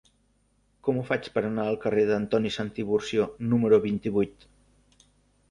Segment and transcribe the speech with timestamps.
[0.87, 4.51] Com ho faig per anar al carrer d'Antoni Santiburcio número vint-i-vuit?